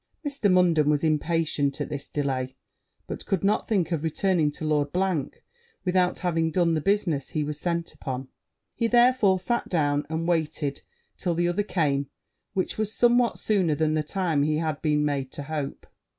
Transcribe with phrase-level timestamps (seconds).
[0.25, 0.51] Mr.
[0.51, 2.55] Munden was impatient at this delay,
[3.05, 4.87] but could not think of returning to Lord
[5.85, 8.27] without having done the business he was sent upon:
[8.73, 10.81] he therefore sat down, and waited
[11.19, 12.09] till the other came,
[12.53, 15.85] which was somewhat sooner than the time he had been made to hope.